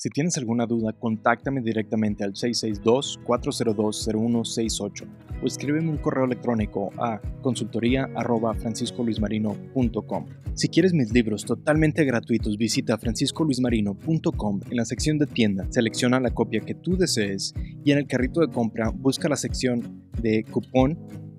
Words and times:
Si 0.00 0.10
tienes 0.10 0.38
alguna 0.38 0.64
duda, 0.64 0.92
contáctame 0.92 1.60
directamente 1.60 2.22
al 2.22 2.34
662-402-0168 2.34 5.08
o 5.42 5.46
escríbeme 5.46 5.90
un 5.90 5.96
correo 5.96 6.24
electrónico 6.24 6.90
a 6.98 7.20
consultoría.franciscoluismarino.com. 7.42 10.26
Si 10.54 10.68
quieres 10.68 10.94
mis 10.94 11.12
libros 11.12 11.44
totalmente 11.44 12.04
gratuitos, 12.04 12.56
visita 12.56 12.96
franciscoluismarino.com 12.96 14.60
en 14.70 14.76
la 14.76 14.84
sección 14.84 15.18
de 15.18 15.26
tienda, 15.26 15.66
selecciona 15.70 16.20
la 16.20 16.30
copia 16.30 16.60
que 16.60 16.74
tú 16.74 16.96
desees 16.96 17.52
y 17.84 17.90
en 17.90 17.98
el 17.98 18.06
carrito 18.06 18.40
de 18.40 18.52
compra 18.52 18.90
busca 18.90 19.28
la 19.28 19.34
sección 19.34 20.04
de 20.22 20.44
cupón 20.44 20.96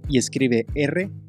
y 0.10 0.18
escribe 0.18 0.66
R 0.76 1.10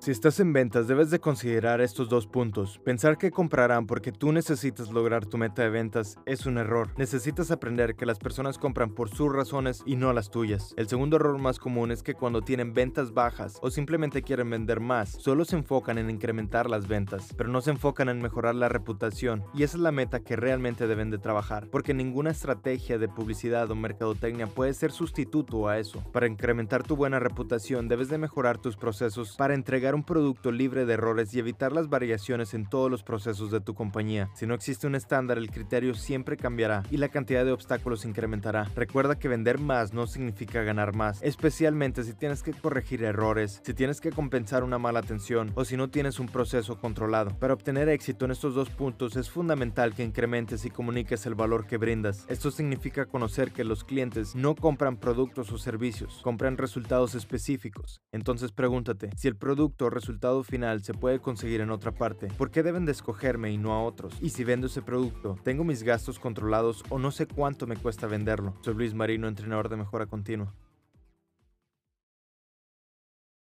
Si 0.00 0.10
estás 0.10 0.40
en 0.40 0.54
ventas, 0.54 0.88
debes 0.88 1.10
de 1.10 1.20
considerar 1.20 1.82
estos 1.82 2.08
dos 2.08 2.26
puntos. 2.26 2.78
Pensar 2.82 3.18
que 3.18 3.30
comprarán 3.30 3.86
porque 3.86 4.12
tú 4.12 4.32
necesitas 4.32 4.90
lograr 4.90 5.26
tu 5.26 5.36
meta 5.36 5.60
de 5.60 5.68
ventas 5.68 6.18
es 6.24 6.46
un 6.46 6.56
error. 6.56 6.88
Necesitas 6.96 7.50
aprender 7.50 7.96
que 7.96 8.06
las 8.06 8.18
personas 8.18 8.56
compran 8.56 8.94
por 8.94 9.10
sus 9.10 9.30
razones 9.30 9.82
y 9.84 9.96
no 9.96 10.14
las 10.14 10.30
tuyas. 10.30 10.72
El 10.78 10.88
segundo 10.88 11.16
error 11.16 11.38
más 11.38 11.58
común 11.58 11.90
es 11.90 12.02
que 12.02 12.14
cuando 12.14 12.40
tienen 12.40 12.72
ventas 12.72 13.12
bajas 13.12 13.58
o 13.60 13.70
simplemente 13.70 14.22
quieren 14.22 14.48
vender 14.48 14.80
más, 14.80 15.10
solo 15.10 15.44
se 15.44 15.56
enfocan 15.56 15.98
en 15.98 16.08
incrementar 16.08 16.70
las 16.70 16.88
ventas, 16.88 17.34
pero 17.36 17.50
no 17.50 17.60
se 17.60 17.72
enfocan 17.72 18.08
en 18.08 18.22
mejorar 18.22 18.54
la 18.54 18.70
reputación. 18.70 19.44
Y 19.52 19.64
esa 19.64 19.76
es 19.76 19.82
la 19.82 19.92
meta 19.92 20.20
que 20.20 20.34
realmente 20.34 20.86
deben 20.86 21.10
de 21.10 21.18
trabajar, 21.18 21.68
porque 21.70 21.92
ninguna 21.92 22.30
estrategia 22.30 22.96
de 22.96 23.08
publicidad 23.10 23.70
o 23.70 23.74
mercadotecnia 23.74 24.46
puede 24.46 24.72
ser 24.72 24.92
sustituto 24.92 25.68
a 25.68 25.78
eso. 25.78 26.02
Para 26.10 26.26
incrementar 26.26 26.84
tu 26.84 26.96
buena 26.96 27.18
reputación, 27.18 27.86
debes 27.86 28.08
de 28.08 28.16
mejorar 28.16 28.56
tus 28.56 28.78
procesos 28.78 29.36
para 29.36 29.52
entregar 29.52 29.89
un 29.94 30.04
producto 30.04 30.52
libre 30.52 30.86
de 30.86 30.94
errores 30.94 31.34
y 31.34 31.38
evitar 31.38 31.72
las 31.72 31.88
variaciones 31.88 32.54
en 32.54 32.68
todos 32.68 32.90
los 32.90 33.02
procesos 33.02 33.50
de 33.50 33.60
tu 33.60 33.74
compañía. 33.74 34.30
Si 34.34 34.46
no 34.46 34.54
existe 34.54 34.86
un 34.86 34.94
estándar, 34.94 35.38
el 35.38 35.50
criterio 35.50 35.94
siempre 35.94 36.36
cambiará 36.36 36.82
y 36.90 36.96
la 36.96 37.08
cantidad 37.08 37.44
de 37.44 37.52
obstáculos 37.52 38.04
incrementará. 38.04 38.70
Recuerda 38.74 39.18
que 39.18 39.28
vender 39.28 39.58
más 39.58 39.92
no 39.92 40.06
significa 40.06 40.62
ganar 40.62 40.94
más, 40.94 41.22
especialmente 41.22 42.04
si 42.04 42.14
tienes 42.14 42.42
que 42.42 42.52
corregir 42.52 43.02
errores, 43.04 43.60
si 43.64 43.74
tienes 43.74 44.00
que 44.00 44.10
compensar 44.10 44.64
una 44.64 44.78
mala 44.78 45.00
atención 45.00 45.52
o 45.54 45.64
si 45.64 45.76
no 45.76 45.90
tienes 45.90 46.20
un 46.20 46.28
proceso 46.28 46.78
controlado. 46.78 47.36
Para 47.38 47.54
obtener 47.54 47.88
éxito 47.88 48.24
en 48.24 48.30
estos 48.30 48.54
dos 48.54 48.70
puntos 48.70 49.16
es 49.16 49.30
fundamental 49.30 49.94
que 49.94 50.04
incrementes 50.04 50.64
y 50.64 50.70
comuniques 50.70 51.26
el 51.26 51.34
valor 51.34 51.66
que 51.66 51.76
brindas. 51.76 52.24
Esto 52.28 52.50
significa 52.50 53.06
conocer 53.06 53.52
que 53.52 53.64
los 53.64 53.84
clientes 53.84 54.34
no 54.34 54.54
compran 54.54 54.96
productos 54.96 55.52
o 55.52 55.58
servicios, 55.58 56.20
compran 56.22 56.56
resultados 56.56 57.14
específicos. 57.14 58.00
Entonces 58.12 58.52
pregúntate, 58.52 59.10
si 59.16 59.28
el 59.28 59.36
producto 59.80 59.90
resultado 59.90 60.42
final 60.42 60.82
se 60.82 60.92
puede 60.92 61.20
conseguir 61.20 61.62
en 61.62 61.70
otra 61.70 61.92
parte, 61.92 62.28
¿por 62.36 62.50
qué 62.50 62.62
deben 62.62 62.84
de 62.84 62.92
escogerme 62.92 63.50
y 63.50 63.56
no 63.56 63.72
a 63.72 63.82
otros? 63.82 64.14
Y 64.20 64.30
si 64.30 64.44
vendo 64.44 64.66
ese 64.66 64.82
producto, 64.82 65.38
¿tengo 65.42 65.64
mis 65.64 65.82
gastos 65.82 66.18
controlados 66.18 66.84
o 66.90 66.98
no 66.98 67.10
sé 67.10 67.26
cuánto 67.26 67.66
me 67.66 67.76
cuesta 67.76 68.06
venderlo? 68.06 68.54
Soy 68.60 68.74
Luis 68.74 68.92
Marino, 68.92 69.26
entrenador 69.26 69.70
de 69.70 69.76
mejora 69.76 70.06
continua. 70.06 70.54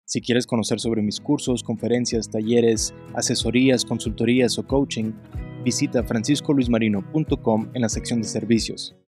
Si 0.04 0.20
quieres 0.20 0.46
conocer 0.46 0.80
sobre 0.80 1.02
mis 1.02 1.20
cursos, 1.20 1.62
conferencias, 1.62 2.30
talleres, 2.30 2.94
asesorías, 3.14 3.84
consultorías 3.84 4.58
o 4.58 4.66
coaching, 4.66 5.12
visita 5.64 6.02
franciscoluismarino.com 6.02 7.70
en 7.74 7.82
la 7.82 7.88
sección 7.88 8.20
de 8.20 8.28
servicios. 8.28 8.97